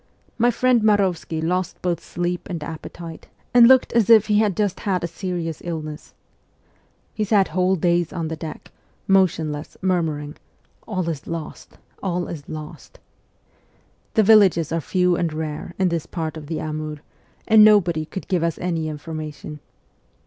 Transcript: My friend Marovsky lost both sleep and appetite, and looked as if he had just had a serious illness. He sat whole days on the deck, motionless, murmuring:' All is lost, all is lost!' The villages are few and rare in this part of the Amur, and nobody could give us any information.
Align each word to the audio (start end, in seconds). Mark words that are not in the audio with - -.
My 0.39 0.49
friend 0.49 0.81
Marovsky 0.81 1.41
lost 1.41 1.79
both 1.83 2.03
sleep 2.03 2.49
and 2.49 2.63
appetite, 2.63 3.27
and 3.53 3.67
looked 3.67 3.93
as 3.93 4.09
if 4.09 4.25
he 4.25 4.39
had 4.39 4.57
just 4.57 4.79
had 4.79 5.03
a 5.03 5.07
serious 5.07 5.61
illness. 5.63 6.15
He 7.13 7.23
sat 7.23 7.49
whole 7.49 7.75
days 7.75 8.11
on 8.11 8.27
the 8.27 8.35
deck, 8.35 8.71
motionless, 9.07 9.77
murmuring:' 9.79 10.37
All 10.87 11.07
is 11.07 11.27
lost, 11.27 11.77
all 12.01 12.27
is 12.29 12.49
lost!' 12.49 12.97
The 14.15 14.23
villages 14.23 14.71
are 14.71 14.81
few 14.81 15.15
and 15.15 15.31
rare 15.31 15.75
in 15.77 15.89
this 15.89 16.07
part 16.07 16.35
of 16.35 16.47
the 16.47 16.59
Amur, 16.59 17.01
and 17.47 17.63
nobody 17.63 18.05
could 18.05 18.27
give 18.27 18.41
us 18.41 18.57
any 18.57 18.87
information. 18.87 19.59